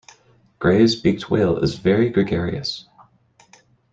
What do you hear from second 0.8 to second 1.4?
beaked